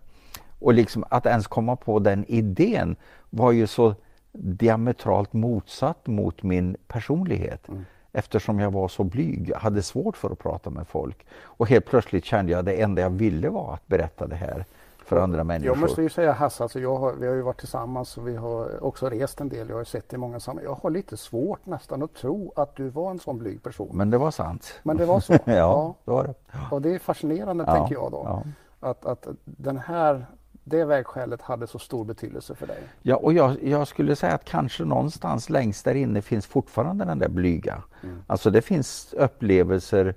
[0.58, 2.96] Och liksom att ens komma på den idén
[3.30, 3.94] var ju så
[4.32, 7.68] diametralt motsatt mot min personlighet.
[8.12, 11.26] Eftersom jag var så blyg, hade svårt för att prata med folk.
[11.42, 14.64] Och helt plötsligt kände jag att det enda jag ville var att berätta det här
[15.10, 15.66] för andra människor.
[15.66, 18.36] Jag måste ju säga Hasse, alltså jag har, vi har ju varit tillsammans och vi
[18.36, 19.68] har också rest en del.
[19.68, 20.64] Jag har sett i många sammanhang.
[20.64, 23.90] Jag har lite svårt nästan att tro att du var en sån blyg person.
[23.92, 24.80] Men det var sant.
[24.82, 25.32] Men det var så?
[25.44, 26.34] ja, det var det.
[26.70, 28.22] Och det är fascinerande Ja, tänker jag då.
[28.24, 28.42] ja.
[28.90, 30.26] Att, att den här,
[30.64, 32.82] det vägskälet hade så stor betydelse för dig.
[33.02, 37.18] Ja, och jag, jag skulle säga att kanske någonstans längst där inne finns fortfarande den
[37.18, 37.82] där blyga.
[38.26, 40.14] Alltså det finns upplevelser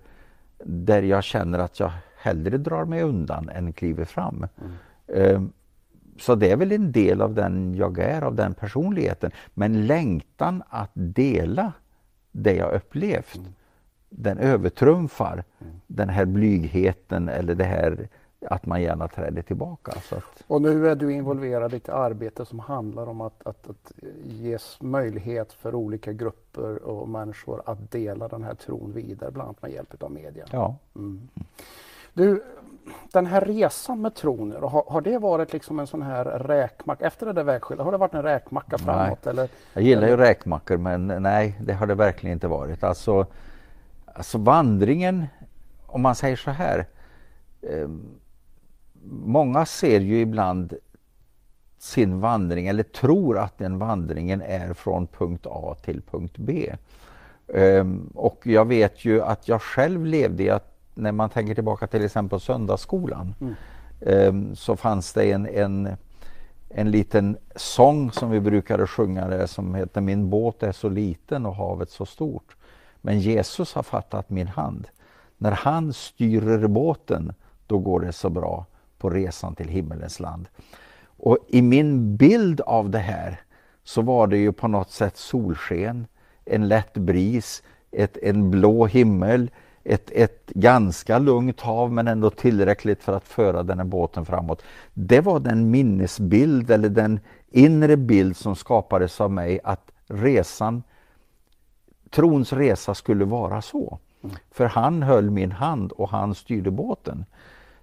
[0.65, 1.91] där jag känner att jag
[2.23, 4.47] hellre drar mig undan än kliver fram.
[5.07, 5.51] Ehm,
[6.19, 9.31] Så det är väl en del av den jag är, av den personligheten.
[9.53, 11.73] Men längtan att dela
[12.31, 13.39] det jag upplevt,
[14.09, 15.43] den övertrumfar
[15.87, 18.07] den här blygheten eller det här
[18.49, 19.91] att man gärna träder tillbaka.
[19.91, 23.91] Att, Och nu är du involverad i ett arbete som handlar om att, att, att
[24.23, 29.61] ges möjlighet för olika grupper och människor att dela den här tron vidare, bland annat
[29.61, 30.45] med hjälp av media.
[30.51, 30.75] ja.
[32.13, 32.43] Du,
[33.11, 36.25] den här resan med tron, nu då, har, har det varit liksom en sån här
[36.25, 39.27] räkmacka, efter det där vägskälet, har det varit en räkmacka framåt?
[39.27, 39.49] Eller?
[39.73, 42.83] Jag gillar ju räkmackor men nej, det har det verkligen inte varit.
[42.83, 43.25] Alltså,
[44.05, 45.25] alltså vandringen,
[45.87, 46.85] om man säger så här.
[47.61, 47.87] Eh,
[49.05, 50.73] många ser ju ibland
[51.77, 56.75] sin vandring eller tror att den vandringen är från punkt A till punkt B.
[57.53, 61.87] Ehm, och jag vet ju att jag själv levde i att när man tänker tillbaka
[61.87, 63.35] till exempel på söndagsskolan
[64.01, 65.89] ehm, så fanns det en, en,
[66.69, 71.45] en liten sång som vi brukade sjunga där som heter Min båt är så liten
[71.45, 72.55] och havet så stort.
[73.01, 74.87] Men Jesus har fattat min hand.
[75.37, 77.33] När han styrer båten,
[77.67, 78.65] då går det så bra
[78.97, 80.47] på resan till himmelens land.
[81.17, 83.41] Och i min bild av det här
[83.83, 86.07] så var det ju på något sätt solsken,
[86.45, 89.51] en lätt bris, ett, en blå himmel,
[89.83, 94.63] ett, ett ganska lugnt hav men ändå tillräckligt för att föra den här båten framåt.
[94.93, 97.19] Det var den minnesbild eller den
[97.51, 100.83] inre bild som skapades av mig att resan,
[102.09, 103.99] trons resa skulle vara så.
[104.51, 107.25] För han höll min hand och han styrde båten.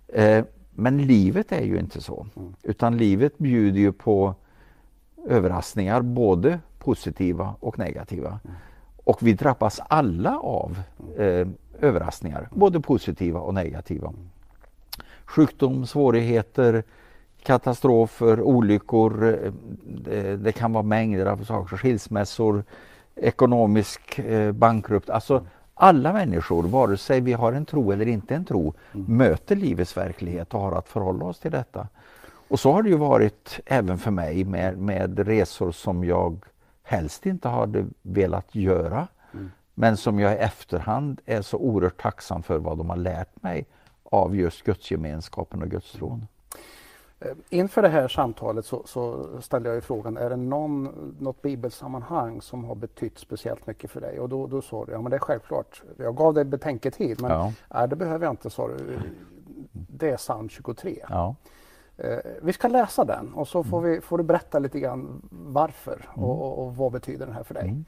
[0.08, 2.26] Eh, men livet är ju inte så.
[2.62, 4.34] Utan livet bjuder ju på
[5.26, 8.40] överraskningar, både positiva och negativa.
[9.04, 10.82] Och vi drabbas alla av
[11.18, 11.48] eh,
[11.80, 14.12] överraskningar, både positiva och negativa.
[15.24, 16.82] Sjukdom, svårigheter,
[17.42, 19.52] katastrofer, olyckor, eh,
[19.84, 22.64] det, det kan vara mängder av saker, skilsmässor,
[23.16, 25.10] ekonomisk eh, bankrupt.
[25.10, 29.96] Alltså alla människor, vare sig vi har en tro eller inte en tro, möter livets
[29.96, 31.88] verklighet och har att förhålla oss till detta.
[32.48, 36.44] Och så har det ju varit även för mig med, med resor som jag
[36.82, 39.08] helst inte hade velat göra.
[39.32, 39.50] Mm.
[39.80, 43.66] Men som jag i efterhand är så oerhört tacksam för vad de har lärt mig
[44.02, 46.26] av just gudsgemenskapen och gudstron.
[47.20, 51.42] Eh, inför det här samtalet så, så ställde jag ju frågan, är det någon, något
[51.42, 54.20] bibelsammanhang som har betytt speciellt mycket för dig?
[54.20, 55.82] Och då, då sa du, ja men det är självklart.
[55.96, 57.52] Jag gav dig betänketid, men ja.
[57.74, 58.98] nej, det behöver jag inte, sa du.
[59.72, 61.04] Det är psalm 23.
[61.08, 61.34] Ja.
[61.96, 66.08] Eh, vi ska läsa den och så får, vi, får du berätta lite grann varför
[66.08, 66.30] och, mm.
[66.30, 67.68] och, och vad betyder den här för dig.
[67.68, 67.84] Mm.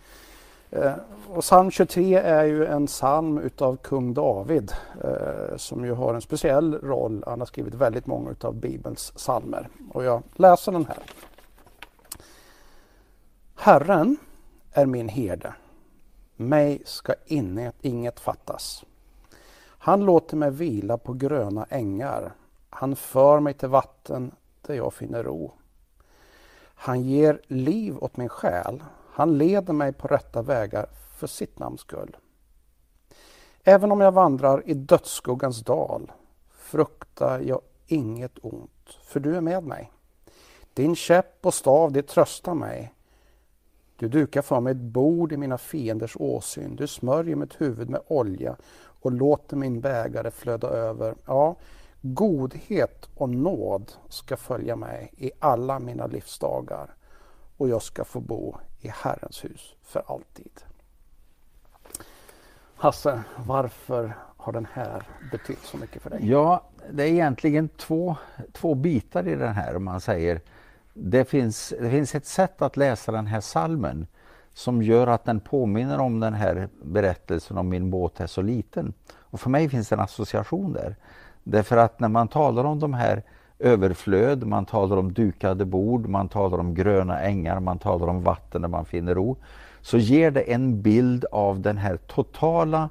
[0.72, 0.94] Eh,
[1.28, 4.72] och psalm 23 är ju en psalm utav kung David
[5.04, 7.24] eh, som ju har en speciell roll.
[7.26, 9.68] Han har skrivit väldigt många utav Bibelns psalmer.
[9.92, 11.02] Och jag läser den här.
[13.54, 14.16] Herren
[14.72, 15.54] är min herde.
[16.36, 18.84] Mig ska inget, inget fattas.
[19.64, 22.32] Han låter mig vila på gröna ängar.
[22.70, 24.32] Han för mig till vatten
[24.62, 25.52] där jag finner ro.
[26.74, 28.82] Han ger liv åt min själ.
[29.14, 30.86] Han leder mig på rätta vägar
[31.18, 32.16] för sitt namns skull.
[33.64, 36.12] Även om jag vandrar i dödsskuggans dal
[36.50, 39.92] fruktar jag inget ont, för du är med mig.
[40.74, 42.94] Din käpp och stav, det tröstar mig.
[43.96, 46.76] Du dukar för mig ett bord i mina fienders åsyn.
[46.76, 51.14] Du smörjer mitt huvud med olja och låter min bägare flöda över.
[51.26, 51.56] Ja,
[52.00, 56.94] godhet och nåd ska följa mig i alla mina livsdagar
[57.56, 60.52] och jag ska få bo i Herrens hus för alltid.
[62.76, 66.20] Hasse, varför har den här betytt så mycket för dig?
[66.22, 68.16] Ja, det är egentligen två,
[68.52, 69.76] två bitar i den här.
[69.76, 70.40] Om man säger
[70.94, 74.06] det finns, det finns ett sätt att läsa den här salmen
[74.54, 78.94] som gör att den påminner om den här berättelsen om min båt är så liten.
[79.14, 80.96] Och för mig finns det en association där.
[81.42, 83.22] Därför att när man talar om de här
[83.62, 88.62] överflöd, man talar om dukade bord, man talar om gröna ängar, man talar om vatten
[88.62, 89.36] där man finner ro.
[89.80, 92.88] Så ger det en bild av den här totala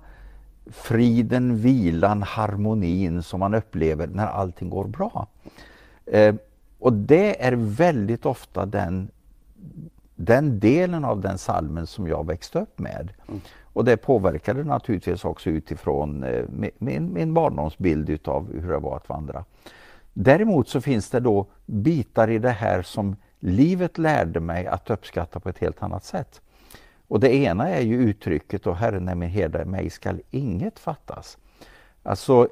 [0.65, 5.27] friden, vilan, harmonin som man upplever när allting går bra.
[6.05, 6.35] Eh,
[6.79, 9.11] och det är väldigt ofta den,
[10.15, 13.13] den delen av den salmen som jag växte upp med.
[13.27, 13.41] Mm.
[13.73, 16.45] Och det påverkade naturligtvis också utifrån eh,
[16.77, 19.45] min, min barndomsbild utav hur det var att vandra.
[20.13, 25.39] Däremot så finns det då bitar i det här som livet lärde mig att uppskatta
[25.39, 26.41] på ett helt annat sätt.
[27.07, 31.37] Och det ena är ju uttrycket och Herren är min herde, mig skall inget fattas.
[32.03, 32.47] Alltså,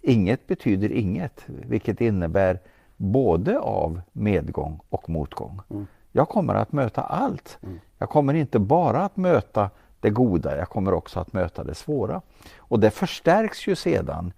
[0.00, 2.60] inget betyder inget, vilket innebär
[2.96, 5.60] både av medgång och motgång.
[5.70, 5.86] Mm.
[6.12, 7.58] Jag kommer att möta allt.
[7.62, 7.80] Mm.
[7.98, 12.22] Jag kommer inte bara att möta det goda, jag kommer också att möta det svåra.
[12.56, 14.32] Och det förstärks ju sedan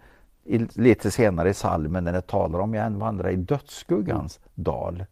[0.48, 5.04] i, lite senare i salmen när det talar om jag än vandrar i dödsskuggans dal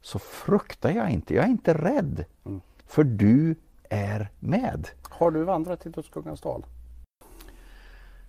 [0.00, 2.24] så fruktar jag inte, jag är inte rädd.
[2.44, 2.60] Mm.
[2.86, 3.54] För du
[3.88, 4.88] är med.
[5.02, 6.66] Har du vandrat i dödsskuggans dal?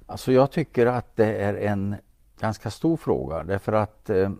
[0.05, 1.95] Alltså jag tycker att det är en
[2.39, 4.31] ganska stor fråga därför att eh,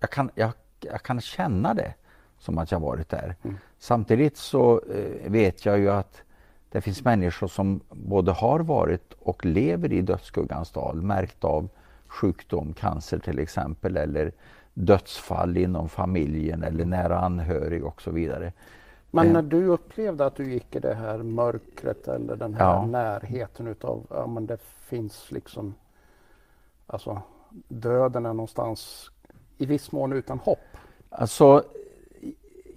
[0.00, 1.94] jag, kan, jag, jag, kan känna det
[2.38, 3.36] som att jag varit där.
[3.42, 3.56] Mm.
[3.78, 6.22] Samtidigt så eh, vet jag ju att
[6.70, 11.68] det finns människor som både har varit och lever i dödsskuggans dal, märkt av
[12.06, 14.32] sjukdom, cancer till exempel, eller
[14.74, 18.52] dödsfall inom familjen eller nära anhörig och så vidare.
[19.10, 19.32] Men eh.
[19.32, 22.86] när du upplevde att du gick i det här mörkret eller den här ja.
[22.86, 25.74] närheten utav, ja men det finns liksom,
[26.86, 27.22] alltså
[27.68, 29.10] döden är någonstans
[29.58, 30.58] i viss mån utan hopp?
[31.10, 31.64] Alltså,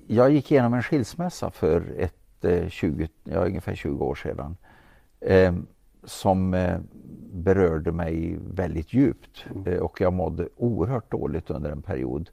[0.07, 2.22] jag gick igenom en skilsmässa för ett
[2.69, 4.57] 20, ja, ungefär 20 år sedan
[5.19, 5.53] eh,
[6.03, 6.79] som eh,
[7.33, 9.73] berörde mig väldigt djupt mm.
[9.73, 12.29] eh, och jag mådde oerhört dåligt under en period.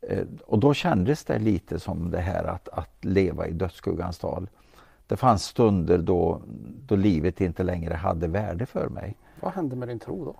[0.00, 4.48] Eh, och då kändes det lite som det här att, att leva i dödsskuggans dal.
[5.06, 6.40] Det fanns stunder då,
[6.86, 9.16] då livet inte längre hade värde för mig.
[9.40, 10.36] Vad hände med din tro då?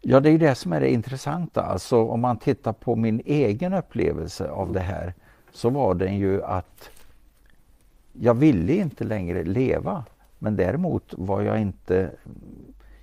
[0.00, 1.62] Ja, det är det som är det intressanta.
[1.62, 5.14] Alltså om man tittar på min egen upplevelse av det här
[5.52, 6.90] så var den ju att
[8.20, 10.04] jag ville inte längre leva.
[10.38, 12.10] Men däremot var jag inte,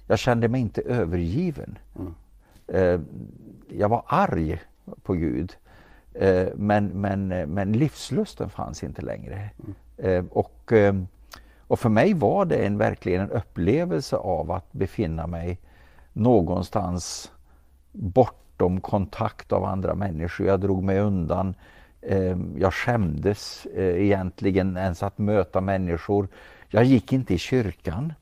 [0.08, 1.78] jag kände mig inte övergiven.
[2.00, 2.14] Mm.
[2.68, 3.02] Eh,
[3.78, 4.62] jag var arg
[5.04, 5.56] på Gud.
[6.14, 9.50] Eh, men, men, men livslusten fanns inte längre.
[9.60, 9.76] Mm.
[9.98, 10.74] Eh, och,
[11.60, 15.60] och för mig var det en, verkligen en upplevelse av att befinna mig
[16.14, 17.32] någonstans
[17.92, 20.48] bortom kontakt av andra människor.
[20.48, 21.56] Jag drog mig undan
[22.58, 26.28] jag skämdes eh, egentligen ens att möta människor.
[26.68, 28.14] Jag gick inte i kyrkan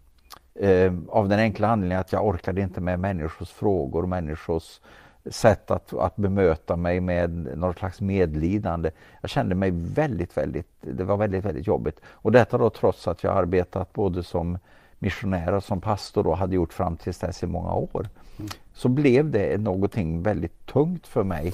[0.60, 4.80] ehm, av den enkla anledningen att jag orkade inte med människors frågor, människors
[5.26, 8.92] sätt att, att bemöta mig med något slags medlidande.
[9.22, 12.00] Jag kände mig väldigt, väldigt, det var väldigt, väldigt jobbigt.
[12.06, 14.58] Och detta då trots att jag arbetat både som
[15.00, 18.10] missionär och som pastor och hade gjort fram till dess i många år.
[18.40, 18.50] Mm.
[18.74, 21.54] Så blev det någonting väldigt tungt för mig.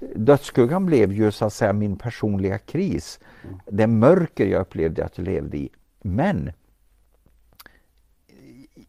[0.00, 3.20] Dödsskuggan blev ju så att säga min personliga kris.
[3.44, 3.58] Mm.
[3.66, 5.68] Det mörker jag upplevde att jag levde i.
[6.02, 6.52] Men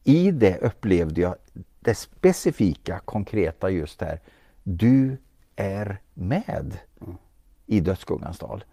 [0.04, 1.36] i det upplevde jag
[1.80, 4.20] det specifika, konkreta just där.
[4.63, 5.17] Du
[5.56, 7.17] är med mm.
[7.65, 8.63] i Dödsskuggans dal.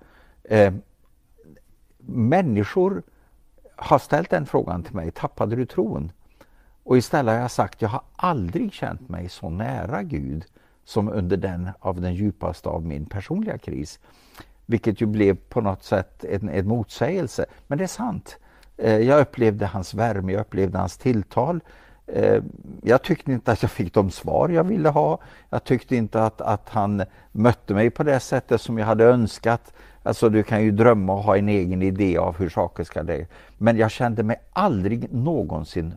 [0.44, 0.74] Eh,
[2.06, 3.02] människor
[3.76, 6.12] har ställt den frågan till mig, tappade du tron?
[6.82, 10.44] Och istället har jag sagt, jag har aldrig känt mig så nära Gud
[10.84, 14.00] som under den av den djupaste av min personliga kris.
[14.66, 17.46] Vilket ju blev på något sätt en, en motsägelse.
[17.66, 18.38] Men det är sant.
[18.76, 21.60] Eh, jag upplevde hans värme, jag upplevde hans tilltal.
[22.06, 22.42] Eh,
[22.82, 25.18] jag tyckte inte att jag fick de svar jag ville ha.
[25.50, 29.72] Jag tyckte inte att, att han mötte mig på det sättet som jag hade önskat.
[30.02, 33.26] Alltså du kan ju drömma och ha en egen idé av hur saker ska bli.
[33.58, 35.94] Men jag kände mig aldrig någonsin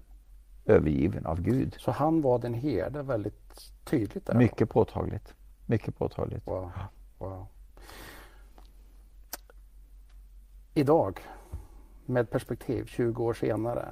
[0.65, 1.75] övergiven av Gud.
[1.79, 3.46] Så han var den herde väldigt
[3.83, 4.25] tydligt?
[4.25, 5.33] Där Mycket påtagligt.
[5.65, 6.47] Mycket påtagligt.
[6.47, 6.71] Wow.
[7.17, 7.47] Wow.
[10.73, 11.19] Idag,
[12.05, 13.87] med perspektiv 20 år senare,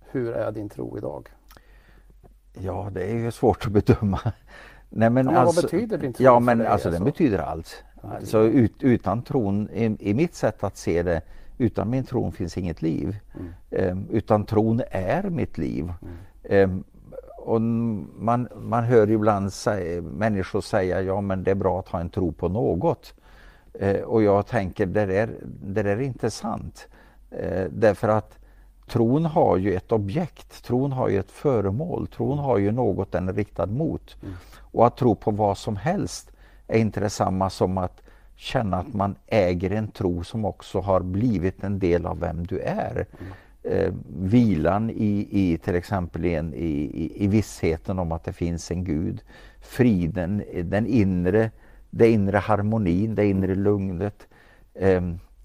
[0.00, 1.28] hur är din tro idag?
[2.52, 4.20] Ja, det är ju svårt att bedöma.
[4.88, 6.24] Nej, men, ja, men alltså, vad betyder din tro?
[6.24, 7.84] Ja, men dig, alltså, den betyder allt.
[8.02, 11.22] Alltså, ut, utan tron, i, i, mitt sätt att se det,
[11.58, 13.16] utan min tron finns inget liv.
[13.70, 13.92] Mm.
[13.92, 15.92] Um, utan tron är mitt liv.
[16.02, 16.70] Mm.
[16.70, 16.84] Um,
[17.50, 22.00] och man, man hör ibland säg, människor säga ja men det är bra att ha
[22.00, 23.14] en tro på något.
[23.82, 25.30] Uh, och jag tänker det är,
[25.62, 26.88] det är inte sant.
[27.32, 28.38] Uh, därför att
[28.88, 33.28] tron har ju ett objekt, tron har ju ett föremål, tron har ju något den
[33.28, 34.16] är riktad mot.
[34.22, 34.34] Mm.
[34.72, 36.30] Och att tro på vad som helst
[36.66, 38.02] är inte detsamma som att
[38.36, 42.60] känna att man äger en tro som också har blivit en del av vem du
[42.60, 43.06] är.
[43.20, 43.32] Mm.
[43.62, 48.70] Eh, vilan i, i till exempel en, i, i, i vissheten om att det finns
[48.70, 49.22] en Gud.
[49.60, 51.50] Friden, eh, den inre,
[51.90, 54.28] det inre harmonin, det inre lugnet.
[54.74, 55.00] Eh,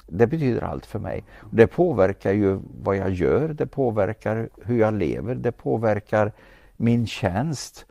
[0.08, 1.24] det betyder allt för mig.
[1.52, 6.32] Det påverkar ju vad jag gör, det påverkar hur jag lever, det påverkar
[6.78, 7.86] min tjänst.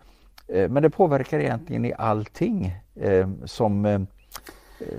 [0.48, 4.00] Eh, men det påverkar egentligen i allting ehm, som, eh,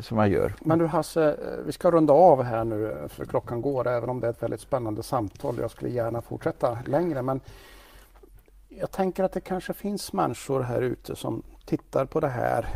[0.02, 0.54] som jag gör.
[0.62, 4.28] Men du Hasse, vi ska runda av här nu för klockan går även om det
[4.28, 5.58] är ett väldigt spännande samtal.
[5.60, 7.42] Jag skulle gärna fortsätta längre men
[8.70, 12.68] jag tänker att det kanske finns människor här ute som tittar på det här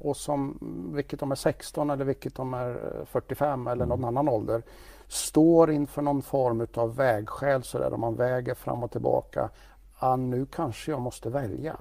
[0.00, 0.58] och som,
[0.94, 4.08] vilket de är 16 eller vilket de är 45 eller någon mm.
[4.08, 4.62] annan ålder,
[5.08, 9.50] står inför någon form av vägskäl så där, man väger fram och tillbaka.
[9.98, 11.76] Ah, nu kanske jag måste välja.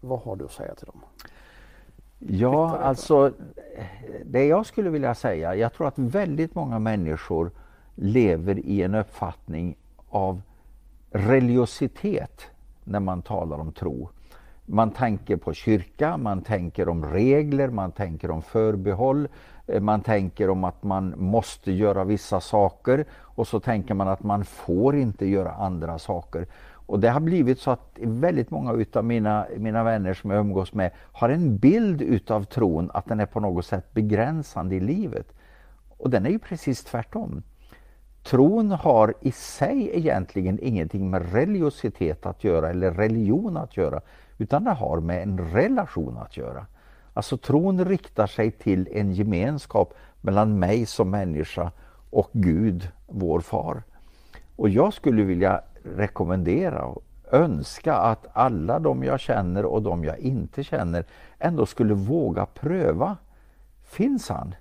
[0.00, 1.04] Vad har du att säga till dem?
[2.18, 3.32] Ja, alltså
[4.24, 7.50] det jag skulle vilja säga, jag tror att väldigt många människor
[7.94, 9.76] lever i en uppfattning
[10.08, 10.42] av
[11.10, 12.42] religiositet
[12.84, 14.08] när man talar om tro.
[14.66, 19.28] Man tänker på kyrka, man tänker om regler, man tänker om förbehåll,
[19.66, 24.22] eh, man tänker om att man måste göra vissa saker och så tänker man att
[24.22, 26.46] man får inte göra andra saker.
[26.86, 30.72] Och det har blivit så att väldigt många utav mina, mina vänner som jag umgås
[30.72, 35.26] med har en bild utav tron att den är på något sätt begränsande i livet.
[35.98, 37.42] Och den är ju precis tvärtom.
[38.22, 44.00] Tron har i sig egentligen ingenting med religiositet att göra eller religion att göra
[44.38, 46.66] utan det har med en relation att göra.
[47.14, 51.70] Alltså tron riktar sig till en gemenskap mellan mig som människa
[52.10, 53.82] och Gud, vår far.
[54.56, 60.18] Och jag skulle vilja rekommendera och önska att alla de jag känner och de jag
[60.18, 61.04] inte känner
[61.38, 63.16] ändå skulle våga pröva.
[63.84, 64.54] Finns han?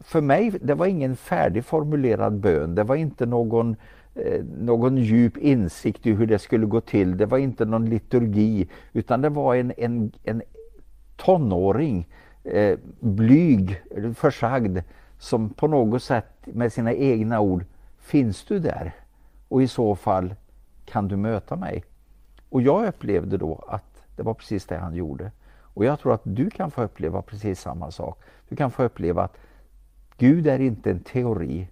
[0.00, 2.74] För mig, det var ingen färdigformulerad bön.
[2.74, 3.76] Det var inte någon,
[4.14, 7.16] eh, någon djup insikt i hur det skulle gå till.
[7.16, 10.42] Det var inte någon liturgi, utan det var en, en, en
[11.16, 12.08] tonåring,
[12.44, 13.82] eh, blyg,
[14.14, 14.78] försagd,
[15.18, 17.64] som på något sätt med sina egna ord,
[17.98, 18.94] finns du där?
[19.48, 20.34] Och i så fall,
[20.88, 21.84] kan du möta mig?
[22.48, 25.32] Och jag upplevde då att det var precis det han gjorde.
[25.60, 28.20] Och jag tror att du kan få uppleva precis samma sak.
[28.48, 29.36] Du kan få uppleva att
[30.16, 31.68] Gud är inte en teori,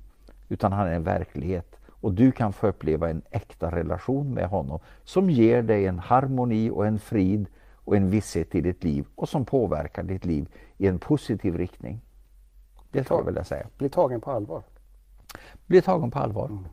[0.48, 1.76] utan han är en verklighet.
[1.88, 6.70] Och du kan få uppleva en äkta relation med honom som ger dig en harmoni
[6.70, 10.86] och en frid och en visshet i ditt liv och som påverkar ditt liv i
[10.86, 12.00] en positiv riktning.
[12.90, 13.66] Det tror jag vill säga.
[13.78, 14.62] Bli tagen på allvar.
[15.66, 16.46] Bli tagen på allvar.
[16.46, 16.64] Mm.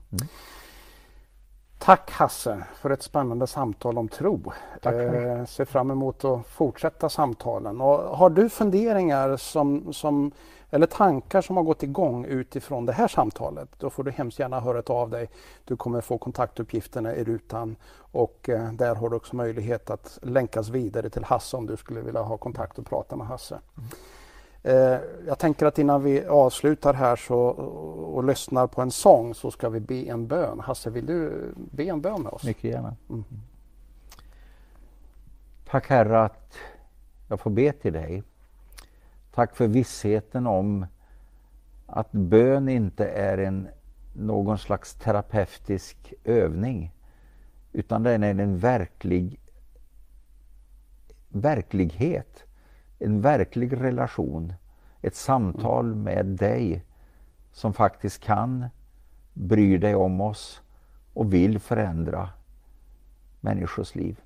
[1.84, 4.52] Tack Hasse för ett spännande samtal om tro.
[4.82, 7.82] Tack eh, ser fram emot att fortsätta samtalen.
[7.82, 10.32] Och har du funderingar som, som,
[10.70, 14.60] eller tankar som har gått igång utifrån det här samtalet, då får du hemskt gärna
[14.60, 15.30] höra av dig.
[15.66, 20.70] Du kommer få kontaktuppgifterna i rutan och eh, där har du också möjlighet att länkas
[20.70, 23.60] vidare till Hasse om du skulle vilja ha kontakt och prata med Hasse.
[23.78, 23.90] Mm.
[24.64, 27.40] Eh, jag tänker att innan vi avslutar här så,
[28.16, 30.60] och lyssnar på en sång så ska vi be en bön.
[30.60, 32.44] Hasse, vill du be en bön med oss?
[32.44, 32.96] Mycket gärna.
[33.10, 33.24] Mm.
[35.70, 36.56] Tack Herre att
[37.28, 38.24] jag får be till dig.
[39.34, 40.86] Tack för vissheten om
[41.86, 43.68] att bön inte är en,
[44.14, 46.92] någon slags terapeutisk övning
[47.74, 49.40] utan den är en verklig
[51.30, 52.44] verklighet
[53.04, 54.54] en verklig relation,
[55.02, 56.86] ett samtal med dig
[57.52, 58.66] som faktiskt kan
[59.34, 60.62] bry dig om oss
[61.14, 62.30] och vill förändra
[63.42, 64.20] människors liv.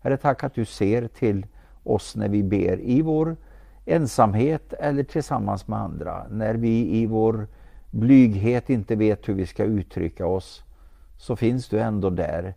[0.00, 1.46] Herre, tack att du ser till
[1.82, 3.36] oss när vi ber i vår
[3.84, 6.26] ensamhet eller tillsammans med andra.
[6.30, 7.48] När vi i vår
[7.90, 10.64] blyghet inte vet hur vi ska uttrycka oss
[11.18, 12.54] så finns du ändå där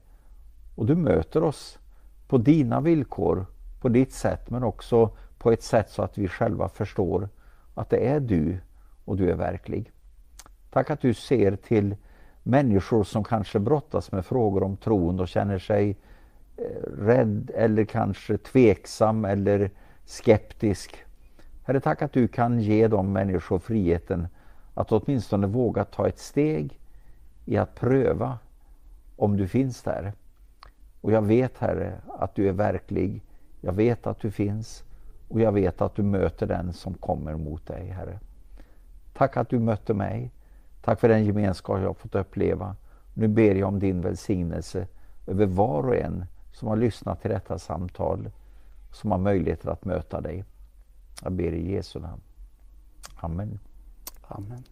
[0.75, 1.79] och du möter oss
[2.27, 3.45] på dina villkor
[3.81, 7.29] på ditt sätt men också på ett sätt så att vi själva förstår
[7.73, 8.57] att det är du
[9.05, 9.91] och du är verklig.
[10.69, 11.95] Tack att du ser till
[12.43, 15.97] människor som kanske brottas med frågor om tron och känner sig
[16.57, 16.63] eh,
[16.97, 19.71] rädd eller kanske tveksam eller
[20.05, 21.05] skeptisk.
[21.63, 24.27] Herre, tack att du kan ge de människor friheten
[24.73, 26.79] att åtminstone våga ta ett steg
[27.45, 28.37] i att pröva
[29.15, 30.13] om du finns där.
[31.01, 33.23] Och jag vet Herre att du är verklig
[33.67, 34.83] jag vet att du finns
[35.27, 38.19] och jag vet att du möter den som kommer mot dig, Herre.
[39.13, 40.31] Tack att du mötte mig.
[40.81, 42.75] Tack för den gemenskap jag har fått uppleva.
[43.13, 44.87] Nu ber jag om din välsignelse
[45.25, 48.29] över var och en som har lyssnat till detta samtal,
[48.91, 50.45] som har möjligheter att möta dig.
[51.23, 52.21] Jag ber i Jesu namn.
[53.15, 53.59] Amen.
[54.27, 54.63] Amen.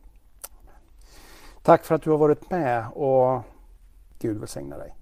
[1.63, 3.41] Tack för att du har varit med och
[4.19, 4.95] Gud välsigne dig.